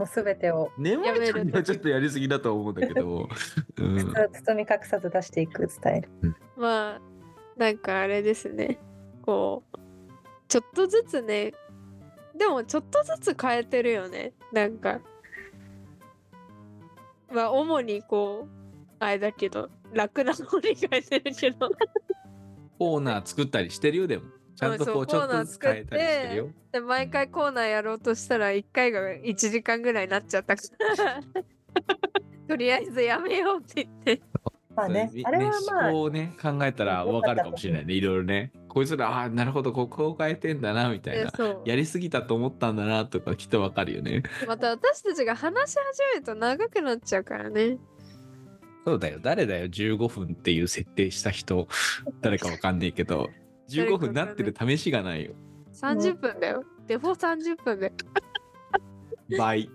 [0.00, 3.28] もうすべてを眠やめるい時にはちょっとやりすぎだと思うんだけど、
[3.76, 6.08] うん、包み隠さず出していくスタイル。
[6.56, 7.00] まあ、
[7.58, 8.78] なんかあれですね。
[9.20, 9.78] こう、
[10.48, 11.52] ちょっとずつね、
[12.34, 14.32] でもちょっとずつ変えてるよね。
[14.54, 15.02] なんか。
[17.30, 18.59] まあ、主にこう、
[19.00, 21.70] あれだけど、楽な方に変えてるけど。
[22.78, 24.24] コーナー作ったりしてるよでも
[24.56, 26.48] ちゃんとこそううちょっとずつ変えたりしてるよ。
[26.72, 30.62] で、毎回コーナーやろうとしたら、1回が1時間ぐらいになっちゃったか
[31.04, 31.20] ら。
[32.46, 34.22] とりあえずやめようって言って。
[34.76, 41.32] まあねそう、あれはまあ思考をね考えたら分かるかもしれないねいろいろねこいつらああなるほどここを変えてんだなみたいな
[41.64, 47.78] やりすぎたと思ったんだなとかきっと分かるよねまた私たちが話し始めると長くなっちゃうからね。
[48.84, 49.18] そうだよ。
[49.20, 49.66] 誰だよ。
[49.66, 51.68] 15分っていう設定した人。
[52.20, 53.28] 誰か分かんないけど。
[53.68, 55.32] 15分なってる試しがないよ。
[55.72, 56.64] 30分だよ。
[56.86, 57.92] デフォ30分で。
[59.38, 59.70] 倍。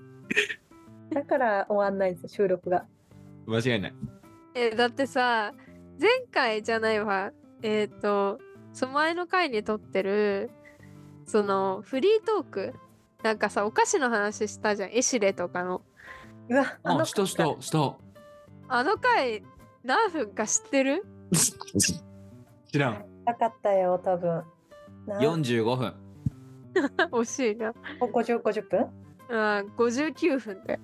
[1.11, 2.85] だから終わんないんですよ収録が。
[3.45, 3.95] 間違いない。
[4.55, 5.53] えだってさ
[5.99, 7.31] 前回じゃないわ。
[7.61, 8.39] えっ、と
[8.73, 10.51] その前の回に撮ってる
[11.25, 12.73] そのフリートーク。
[13.23, 14.91] なんかさお菓子の話したじゃん。
[14.91, 15.81] エシレとかの。
[16.49, 18.04] うわあしたしたした
[18.67, 19.43] あの回
[19.83, 21.03] 何分か知ってる？
[22.71, 23.05] 知らん。
[23.25, 24.43] なかったよ多分。
[25.07, 25.93] な45分
[27.11, 28.89] 惜しいなお50 50分
[29.29, 30.79] あ59分で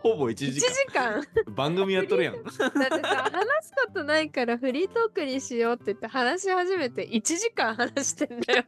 [0.00, 2.34] ほぼ1 1時時間間番組やっとるやん。
[2.34, 8.40] だってさ話すことないからフリートークにしようって言って話し始めて1時間話してん。
[8.40, 8.64] だよ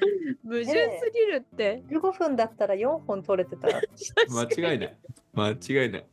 [0.44, 3.80] 矛盾すぎるって、15分だったら4本取れてたら。
[4.28, 4.96] 間違いない。
[5.32, 6.06] 間違いない。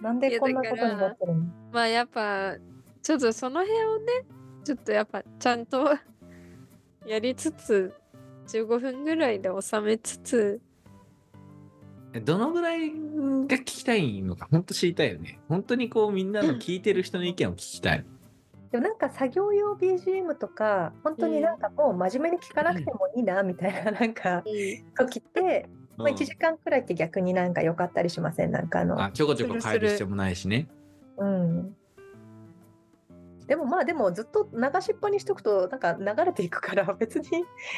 [0.00, 1.40] なんでこんなことになってるの？
[1.72, 2.56] まあやっぱ
[3.02, 4.06] ちょっとその辺をね
[4.64, 5.96] ちょっとやっぱちゃんと
[7.06, 7.92] やりつつ
[8.48, 10.60] 15分ぐらいで収めつつ。
[12.24, 12.96] どのぐらいが
[13.58, 15.38] 聞きたいのか本当知りたいよね。
[15.48, 18.04] 本当にこうみんなの聞いてる人の意見を聞きたい
[18.70, 24.44] でもなんか作業用 BGM とか本当になんかもう真面目に聞かなくてもいいなみたいななんか
[24.96, 28.52] 時って、まあ、1時間くらいって逆になんか良かったりしません？
[28.52, 30.68] なんかあのあちょこちょこ変える必要もないしね。
[31.18, 31.76] うん。
[33.48, 37.26] でもまあでもずっと流しっぱにしとくとなんか流れていくから 別に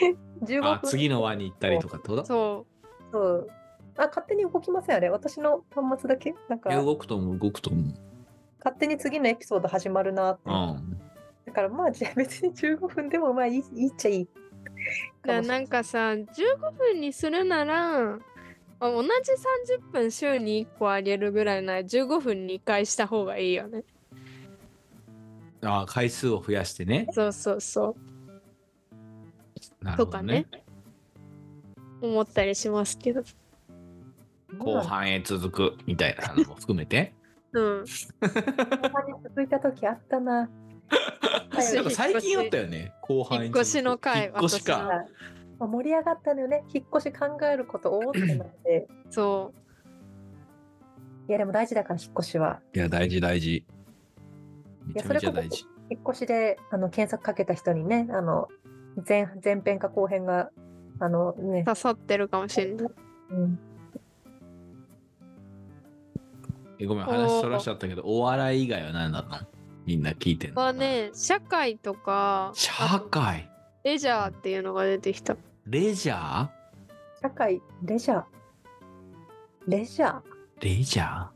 [0.45, 0.71] 15分。
[0.73, 2.25] あ次の輪に行ったりとかってこと？
[2.27, 2.67] そ
[3.11, 3.49] そう。
[3.97, 5.09] あ勝手に動きませんあれ。
[5.09, 6.35] 私の端末だけ？
[6.51, 6.69] なんか。
[6.71, 7.95] 動くと思う動くと思う
[8.63, 11.01] 勝手に次のエピソード始まるなって、うん。
[11.47, 14.29] だからまあじゃあ別に15分でもまあいいいいっちゃいい。
[15.23, 16.27] だからなんかさ15
[16.77, 18.19] 分にするならあ
[18.81, 19.09] 同じ
[19.79, 23.83] 30分週に1個あげるぐらいなら15分に1回した方がいいよね。
[25.63, 27.09] あ回数を増やしてね。
[27.13, 27.97] そうそうそ
[29.81, 30.47] なるほどね。
[32.01, 33.23] う思ったりしますけど。
[34.59, 37.15] 後半へ続くみたいなのも含めて
[37.53, 37.81] うん。
[37.81, 37.87] 後
[38.93, 40.51] 半に続いた時あったな。
[41.51, 45.07] 私 なんか最近あったよね後半引っ越しの回引っ越しか。
[45.59, 46.65] まあ盛り上がったのよね。
[46.73, 48.21] 引っ越し考えること多って。
[48.35, 49.53] なってそ
[51.29, 52.61] いやでも大事だから引っ越しは。
[52.75, 53.65] いや大事大事。
[54.87, 55.65] めちゃめちゃ大事。
[55.91, 58.49] 引っ越しであの検索かけた人にねあの
[59.09, 60.51] 前前編か後編が
[60.99, 61.61] あのね。
[61.61, 62.89] う、刺さってるかもしれない。
[63.31, 63.59] うん、
[66.83, 69.47] えごめん話そらしちゃったけどお笑い以外は何だったの？
[69.87, 70.61] みんな聞いてんの。
[70.61, 72.73] はね社会とか社
[73.09, 73.49] 会？
[73.85, 75.37] レジャーっていうのが出てきた。
[75.67, 76.49] レジャー？
[77.23, 78.25] 社会レジャー。
[79.69, 80.21] レジャー。
[80.61, 81.27] レジャー？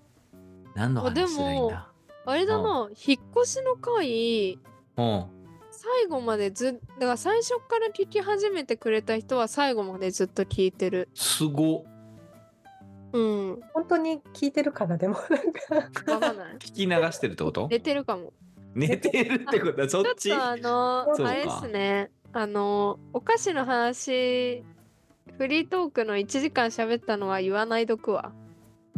[0.75, 1.89] 何のあでも話すりゃいいんだ？
[2.27, 4.59] あれだな引っ越しの回
[4.97, 5.27] うん。
[5.71, 11.09] 最後までずだから最初から聞き始めてくれた人は最後までずっと聞いてる。
[11.15, 11.85] すごっ
[13.13, 13.61] うん。
[13.73, 15.17] 本当に聞いてるかなでも。
[15.71, 16.57] なんかわかんない。
[16.59, 17.69] 聞き流してるってこと？
[17.71, 18.33] 寝てるかも。
[18.75, 19.83] 寝てるってこと？
[19.83, 21.33] はそっちちょっとあのそうか。
[21.33, 22.11] あれですね。
[22.33, 24.63] あのお菓子の話
[25.39, 28.33] フリートークの1時間喋ったのは言わないどくわ。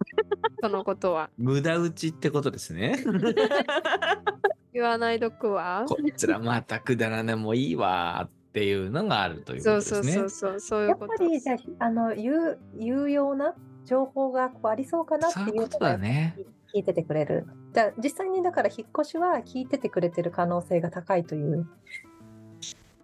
[0.62, 1.30] そのことは。
[1.36, 2.96] 無駄打ちってことですね。
[4.72, 5.84] 言わないどくわ。
[5.88, 10.12] こっちらまたくだらねもういいわっていうのがあるということそうですね。
[10.12, 11.24] そうそうそうそういやっぱうこと。
[11.24, 13.54] りじゃああの有有用な
[13.88, 16.36] 情報がこうありそうかなっていうのがだね
[16.74, 17.46] 聞いててくれる。
[17.72, 21.66] じゃあ実際にだから引っ越しは聞いててくれてる可能性が高いという。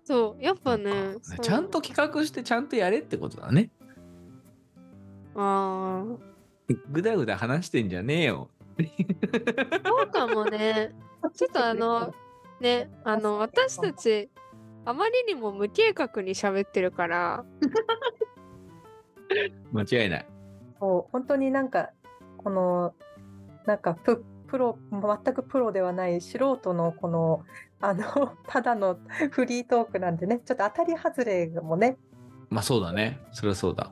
[0.04, 3.70] そうやっぱねちゃんと企画してちゃんとやれってことだね。
[5.34, 6.16] ああ
[6.90, 8.50] ぐだぐだ話してんじゃねえよ。
[8.76, 10.92] そうかもね
[11.34, 12.12] ちょっとあの
[12.60, 14.28] ねあの私たち
[14.84, 17.44] あまりにも無計画に喋ってるから
[19.72, 20.33] 間違いない。
[20.84, 21.90] そう本当になんか
[22.36, 22.94] この
[23.64, 27.42] なんかププロ全くプロではない素人のこの
[27.80, 28.98] あの ただの
[29.30, 31.96] フリートークなんでねちょっと当たり外れもね
[32.50, 33.18] まあそうだね。
[33.32, 33.90] それはそうだ。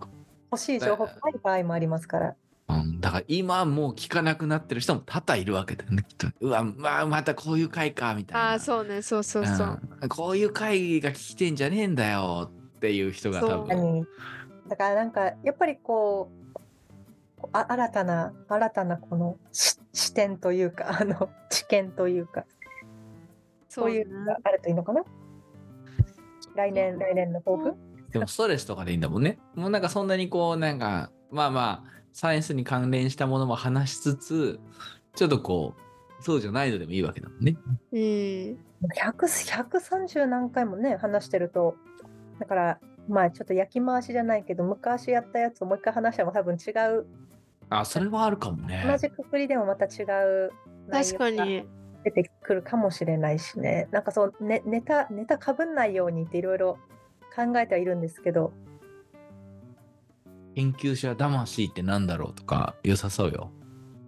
[0.52, 2.37] 欲しい情報がない場合もありますから。
[2.68, 6.05] うん、だから今もう聞かなくなってる人も多々いるわけだよね。
[6.07, 8.50] きっとうわ、まあ、またこういう回かみたいな。
[8.50, 13.68] ああそうねそうそうそう、うんこういう回が聞きてんじゃねえんだよっていう人が多そう分。
[13.68, 14.07] 何
[14.68, 16.41] だからなんかやっぱりこう
[17.52, 22.44] あ新たな新たなこのし視点というか あの知見というか。
[23.68, 25.02] そういうのがあるといいのかな？
[26.55, 27.74] 来年来年の抱負？
[28.11, 29.38] でもストレスとかでいいんだもんね。
[29.55, 34.61] もうなんかそんなにこうなんかまあまあサイエンスに関連したものも話しつつ
[35.14, 35.74] ちょっとこ
[36.20, 37.57] うそうじゃないのでもいいわけだもんね。
[37.92, 37.98] うん。
[37.98, 38.59] 100
[38.90, 41.76] 130何回もね話してると
[42.38, 42.78] だから
[43.09, 47.07] まあちょっと焼き回しじゃないけど昔やったやつをもう一回話しても多分違う
[47.80, 48.85] あそれはあるかもね。
[48.87, 50.52] 同じくくりでもまた違う
[50.90, 51.64] 確かに。
[52.04, 53.88] 出てくるかもしれないしね。
[53.92, 56.78] なんかそう、ね、ネタネタかぶんないようにっていろいろ
[57.35, 58.52] 考えてはいるんですけど。
[60.54, 63.50] 研究者魂ってなんだろうとか良さそうよ。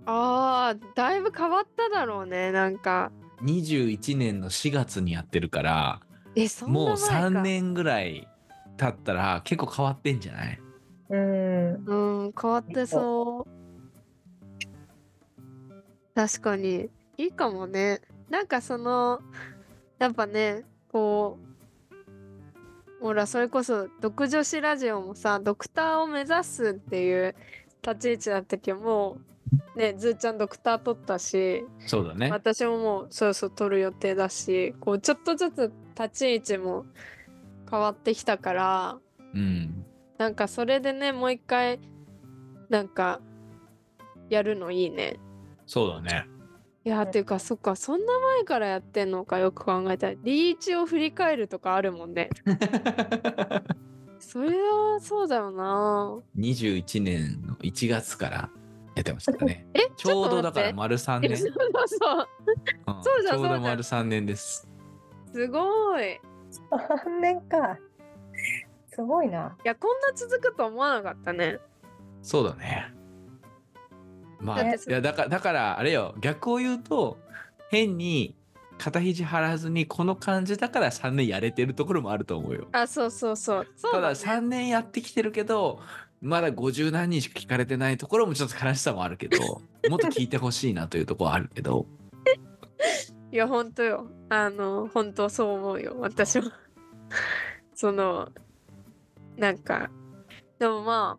[0.06, 3.12] あーだいぶ変わっただろうねなんか。
[3.42, 6.00] 21年の4月にやってるから
[6.34, 8.26] えそんなもう前か3年ぐらい
[8.76, 10.60] 経ったら結構変わってんじゃない？
[11.10, 11.94] うんう
[12.28, 13.64] ん変わってそう
[16.14, 16.88] 確かに
[17.18, 19.20] いいかもねなんかその
[19.98, 27.34] やっぱねこうほらそれこそ独女子ラジオもさドクターを目指すっていう
[27.86, 29.18] 立ち位置だったけども
[29.76, 32.30] うねずーちゃんドクター取ったしそうだね。
[32.30, 36.86] 私ももうそろそろ取る予定だしこうちょっとずつ立ち位置も
[37.70, 38.98] 変わってきたから
[39.34, 39.83] うん。
[40.18, 41.80] なんかそれでねもう一回
[42.68, 43.20] なんか
[44.28, 45.18] やるのいいね。
[45.66, 46.26] そうだね。
[46.84, 52.28] いやうんていうかそっかそんな前からやってんのかよく考えたらリーチを振り返るとかあるもんね。
[54.20, 56.18] それはそうだよな。
[56.38, 58.50] 21年の1月から
[58.94, 59.66] やってましたね。
[59.74, 61.36] えちょうどだから丸3年。
[61.36, 62.28] そうそうそう
[62.86, 64.68] うんそうじゃんちょうど丸3年です。
[65.32, 66.12] すごい。
[66.12, 66.18] い
[66.70, 67.78] 3年か
[68.94, 71.58] すごいなやこんな続くと思わなかったね。
[72.22, 72.92] そうだね。
[74.40, 77.18] まあ、いやだからだからあれよ逆を言うと
[77.70, 78.36] 変に
[78.76, 82.68] 肩肘張らずにこの感じだから3年やれてるところもあると思うよ。
[82.72, 83.66] あそうそうそう。
[83.76, 85.80] そうただだね3年やってきてるけど
[86.20, 89.38] まだ50何人しか聞かれてないところもちょっと悲しさもあるけど
[89.90, 91.86] もっと聞いてほしいなというところはあるけど
[93.32, 96.50] いや本当よあの本当そう思うよ私も
[97.74, 98.30] その
[99.36, 99.90] なんか
[100.58, 101.18] でもま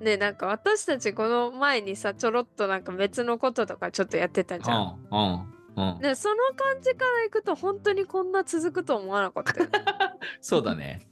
[0.00, 4.98] あねなんか私たちこの前にさちょろっとなんか別のこととかちょっとやってたじゃん。
[5.10, 9.68] うんうんうんでその感じからいくと本当にこんな続くと思わなかったよ。
[10.40, 11.06] そうだね。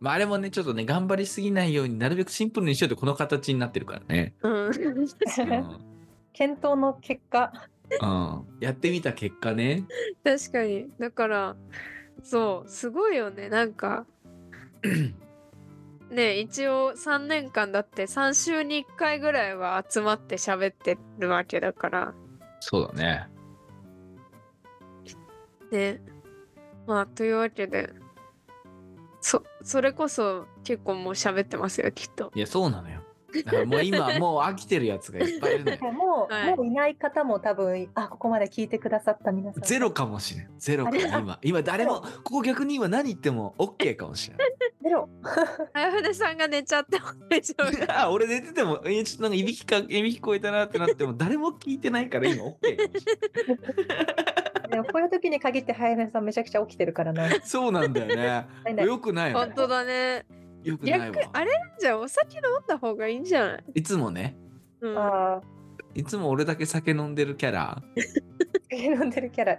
[0.00, 4.34] まあ、あれもねちょっとね頑張りすぎないようになるべくシンプルにしようとこの形になってるからね。
[4.42, 4.72] うん、うん
[6.32, 7.52] 検討の結果
[8.02, 9.84] うん、やってみた結果ね
[10.22, 11.56] 確かにだから
[12.22, 14.06] そうすごいよねなんか
[16.10, 22.14] ね一応3年間だって3週に1回ぐらいは集まって喋ってるわけだから
[22.60, 23.28] そうだね。
[25.70, 26.00] ね
[26.86, 27.92] まあというわけで
[29.20, 33.02] そそれこそ結構もう喋ってますよきっといやそうなのよ。
[33.44, 35.92] だからもう今もう飽きてるやつがいっぱいいるのよ。
[35.92, 40.48] もう、はいもういない方も多分あここまで聞いてくださった皆さんゼロかもしれん。
[40.58, 41.38] ゼロか今。
[41.42, 44.48] 今誰もここ逆に今何言っても OK かもしれない。
[44.82, 45.08] ゼロ
[45.74, 53.14] あやふねさんが寝ちゃっても大丈夫 あ俺寝ててもえちょっとなんかいびきかいびき聞こえたなってなっても誰も聞いてないから今 OK かもしれ
[53.54, 54.38] ない。
[54.70, 58.46] でもこういう時に限って早めさんめちゃくちゃ起きてるからなそうなんだよね。
[58.84, 60.26] よくないわ本当だね
[60.62, 61.10] よくないわ。
[61.10, 61.50] 逆あれ
[61.80, 64.36] じゃあお酒飲んだ方がいいんじゃない、いつもね、
[64.80, 65.40] うん、あ
[65.94, 67.82] いつも俺だけ酒飲んでるキャラ。
[68.70, 69.58] ー飲んでるキャラ。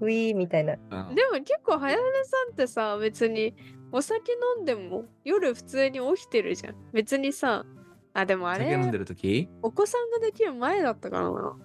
[0.00, 0.74] ウィーみたいな。
[0.74, 0.78] うん。
[1.14, 3.54] でも結構早船さんってさ別に
[3.92, 6.74] お酒飲んでも夜普通に起きてるじゃん。
[6.92, 7.64] 別にさ
[8.12, 9.48] あでもあれ酒飲んでる時？
[9.62, 11.56] お子さんができる前だったからな。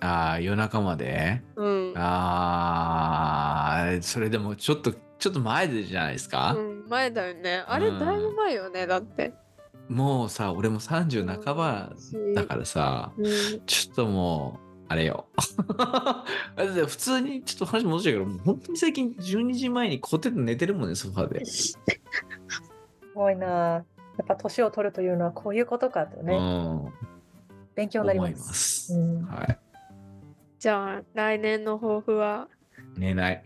[0.00, 1.42] ああ、夜中まで？
[1.56, 1.92] うん。
[1.96, 7.64] ああ、それでもちょっと、ちょっと前でじゃないですか、うん、前だよね。
[7.66, 9.32] あれ、うんだいぶ前よね、だって。
[9.88, 11.92] もうさ、俺も30半ば
[12.34, 13.24] だからさ、うん。
[13.66, 15.26] ちょっともう、あれ よ。
[16.56, 21.44] 普通に、ちょっと話戻っちゃうけど、もう本当に最近12時前にコテと寝てるもんね、ソファで。
[21.44, 21.78] す
[23.14, 23.46] ごいな。
[23.46, 23.84] や
[24.24, 26.92] っぱ年を取るというのはこういうことかとね、うん。
[27.74, 28.28] 勉強になりま。
[28.36, 28.92] す。
[28.94, 29.58] うんはい。
[30.58, 32.48] じゃあ、来年の抱負は？
[32.96, 33.44] 寝ない。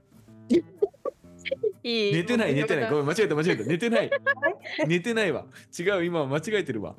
[1.82, 2.90] いい寝てない、寝てない。
[2.90, 3.64] ごめん、間違えた、間違えた。
[3.68, 4.06] 寝てない。
[4.06, 4.10] い
[4.86, 5.46] 寝てないわ。
[5.78, 6.94] 違う、今間違えてるわ。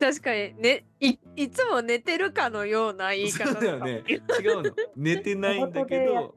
[0.00, 4.04] 確かに、ね、いいつも寝てるかのような言い方そうだよね。
[4.06, 4.14] 違
[4.48, 4.70] うの。
[4.96, 6.34] 寝てないんだけど、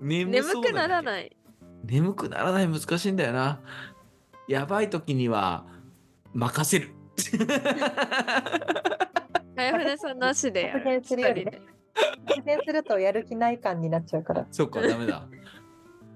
[0.00, 0.72] 眠眠く。
[0.72, 1.36] ならない。
[1.84, 3.60] 眠くならない難しいんだよな。
[4.48, 5.64] やばい時には
[6.34, 6.90] 任せる。
[9.56, 10.82] 早船さんなしでやる。
[12.26, 14.46] 発言するとやる気ない感になっちゃうから。
[14.50, 15.26] そっか、ダメだ。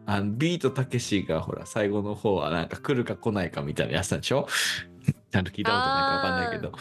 [0.07, 4.47] あのビートたけしがほら最後の方はなんか来るか来ないかみたいなやつなんでしょ？
[5.31, 6.73] ちゃんと聞いたことないかわかんないけど。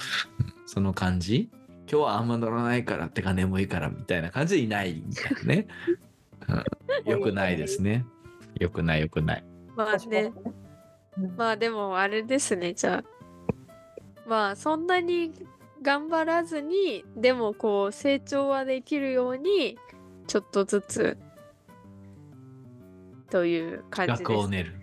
[0.66, 1.50] その感じ？
[1.92, 5.68] 今日はあんま乗らないからってか眠いからみたいな感じでいないみたいなね、
[7.06, 8.06] うん、 よくないですね。
[8.60, 9.44] よくないよくない。
[9.76, 10.32] まあね、
[11.18, 13.04] うんまあでもあれですね、じゃあ。
[14.28, 15.32] まあそんなに
[15.82, 19.78] 頑張らずに、でもこう成長はできるように、
[20.28, 21.18] ちょっとずつ、
[23.30, 24.24] という感じです。
[24.24, 24.74] 学を練る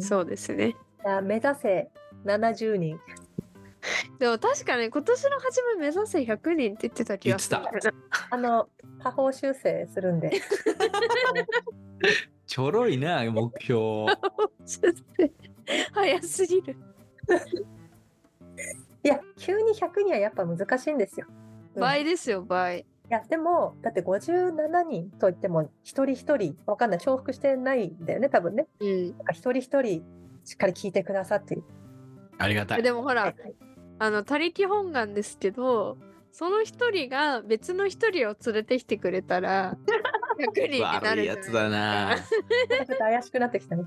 [0.00, 0.76] そうですね。
[1.22, 1.90] 目指せ
[2.24, 3.00] 70人。
[4.18, 7.58] でも確かに今年の初め目指せ100人って言ってた気がする。
[8.30, 8.68] あの、
[9.02, 10.40] 下方修正するんで。
[12.46, 14.06] ちょろいな目標
[15.92, 16.76] 早すぎる。
[19.02, 21.26] いや、急に100人はやっぱ難しいんですよ。
[21.28, 22.84] うん倍ですよ、倍。
[23.10, 28.68] いや、でも、だって57人といっても、一人一人、わかんない、重複してないんだよね、多分ね。
[28.78, 29.08] うん。
[29.16, 30.04] なんか一人一人、
[30.44, 31.64] しっかり聞いてくださってる。
[32.38, 33.34] ありがたいでもほらはい、
[33.98, 35.98] あの、他力本願ですけど、
[36.30, 39.76] その一人が別の一人を連れてきてくれたら、
[40.38, 43.86] 100人になる悪いやつだな、ちょっと怪しくなってきたね。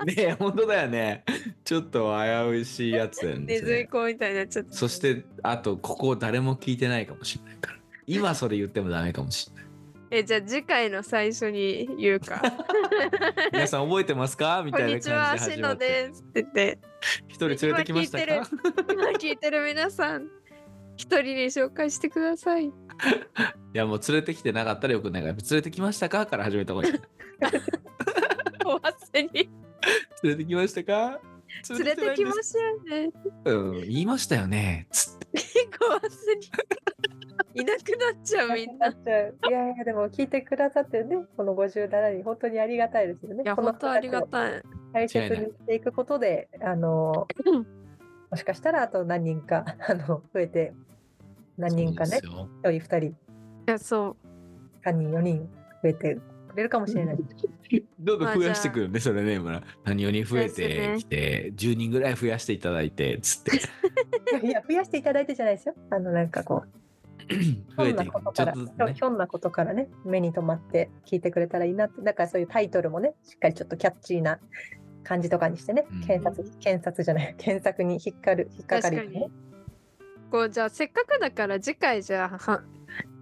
[0.00, 1.24] うん、ねえ本当だよね
[1.64, 4.72] ちょっと危うしいやつだよねネズミ子みたいになっちゃって。
[4.72, 9.64] そしてあとここ誰も聞いてないかもしれないから今それ言ってもダメかもしれない。
[10.14, 12.42] え、じゃあ次回の最初に言うか。
[13.52, 14.62] 皆さん覚えてますか？
[14.66, 15.86] みこたいなんにちは、感じでしの始まって。
[15.88, 16.78] ですって言って、
[17.28, 18.24] 一人連れてきましたか？
[18.24, 18.44] 今
[18.92, 20.28] 今聞いてる皆さん、
[20.96, 22.66] 一人に紹介してください。
[22.66, 22.72] い
[23.72, 26.26] やもう連れてきてなかったらよくないから連れてきましたか？
[26.26, 26.94] から始めた方がいい。
[28.66, 28.80] おわ
[29.12, 31.20] せに連れてきましたか？
[31.70, 33.12] 連れてきまししたよね。
[33.44, 34.86] たうん言いましたよね。
[34.90, 35.26] つって。
[35.78, 36.50] 怖すぎ。
[37.54, 38.88] いなくなっちゃうみんな。
[38.88, 38.92] い
[39.50, 43.42] やいや、でも聞いてくださってるね、この57人、本当にありがたいですよね。
[43.44, 44.22] いや、この本当ありがい。
[44.28, 44.62] たい。
[44.92, 47.26] 大切にしていくことで、あの、
[48.30, 50.74] もしかしたらあと何人か、あの、増えて、
[51.56, 53.14] 何人かね、そうですよ1人、2人、い
[53.66, 54.16] や、そ
[54.84, 54.88] う。
[54.88, 55.48] 3人、4人
[55.82, 56.18] 増えて
[56.48, 57.18] くれるかもしれない。
[57.98, 59.62] どんどん増やしてくるね、それね、村。
[59.84, 63.52] 何人増えてきて、10人ぐらい増やしていただいて、つって。
[64.46, 65.74] いや、増やしていただいてじゃないですよ。
[65.90, 66.81] あの、なんかこう、ひ
[67.76, 69.04] 増ょんないえてくちょことから、っとずつねひ。
[69.04, 74.38] ょんなことからね、目に留まって聞いてくれたらいいなって、だからそういうタイトルもね、しっかりちょっとキャッチーな
[75.04, 79.32] 感じとかにしてね、うん検索、検索じゃない、 検索に引っかる、引っかかり、確かに。
[80.30, 82.62] こう、じゃあ、せっかくだから次回じゃあ、は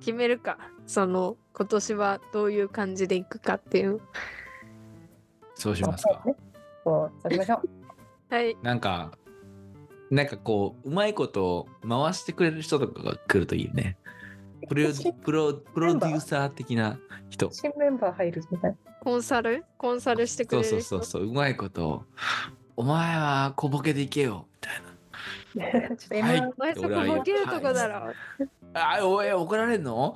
[0.00, 0.58] 決めるか。
[0.86, 4.00] その、今年はどういう感じでいくかっていう。
[5.54, 6.22] そうしますか。
[6.24, 6.34] ね。
[6.84, 7.68] こう、そうしましょう。
[8.34, 8.56] はい。
[8.62, 9.12] なんか、
[10.10, 13.96] なんかこう、うまいこと回してくれる人とかが来るといいよね。
[14.68, 16.98] プロ新プロプロデューサー的な
[17.30, 17.48] 人。
[17.52, 19.64] 新メンバー入るみたいコンサル？
[19.78, 20.88] コンサルしてくそうれる人？
[20.88, 22.04] そうそうそう、うまいこと、
[22.76, 25.88] お前は小ボケでいけよ、みたいな。
[25.88, 25.96] な。
[25.96, 28.12] ちょっと M1、はいお前そこボケるとこだろ？
[28.74, 30.14] あ、おい、怒られんの？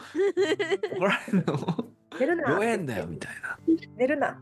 [0.97, 1.89] 怒られんの？
[2.21, 2.49] 寝るな。
[2.55, 3.59] どうやんだよ、みたいな。
[3.97, 4.39] 寝るな。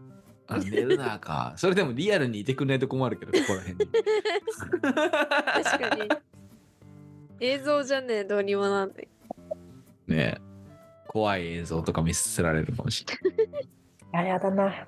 [0.46, 1.52] あ寝るなか。
[1.58, 3.90] それでもリアルにいてくれないと困るけど、ここら辺に。
[4.82, 6.08] 確かに。
[7.40, 9.08] 映像じゃねえ、どうにもなんない。
[10.06, 10.52] ねえ
[11.08, 13.68] 怖い映像とか見せられるかもしれない。
[14.12, 14.86] あやだな。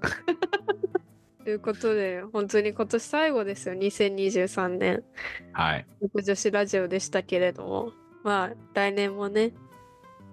[1.44, 5.04] ということで、本当に今年最後ですよ、2023年。
[5.52, 5.86] はい。
[6.00, 9.52] 僕女子ラジオでしたけれども、まあ、来年もね、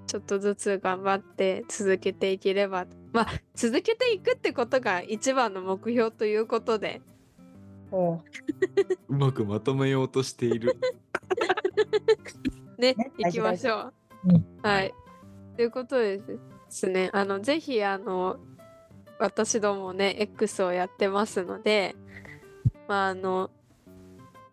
[0.09, 7.03] ちょっとずつ頑張って続けていければ、まあ、続けていくってことが一番の目標ということで、
[7.91, 8.23] も
[9.07, 10.79] うまくまとめようとしている。
[12.79, 13.93] ねね、行きましょう。
[14.63, 14.95] はい。
[15.55, 16.39] ということでで
[16.69, 18.37] すね、あの、ぜひ、あの、
[19.19, 21.95] 私どもね、X をやってますので、
[22.87, 23.51] まあ、あの、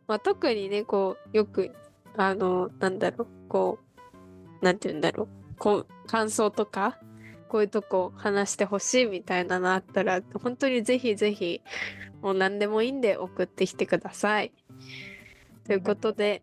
[0.06, 1.74] まあ、特にね、こう、よく、
[2.14, 3.86] あの、なんだろう、こう、
[4.62, 6.98] なんて言うんだろう、こう、感想とか、
[7.48, 11.60] こういうとこ話してほしいみたいなのあったら、本当にぜひぜひ、
[12.20, 14.52] もう何でもいいんで送ってきてください。
[15.64, 16.42] ということで、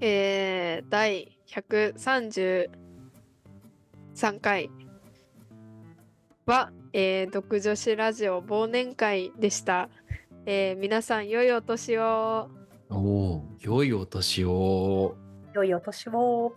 [0.00, 2.68] えー、第133
[4.40, 4.70] 回
[6.46, 9.88] は、えー、独女子ラジオ忘年会でした。
[10.46, 12.48] えー皆さん、良いお年を。
[12.88, 15.16] おお、良いお年を。
[15.54, 16.54] 良いお年を。